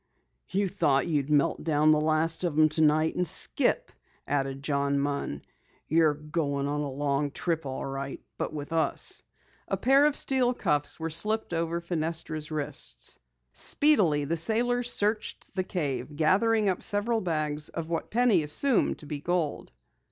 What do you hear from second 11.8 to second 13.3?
Fenestra's wrists.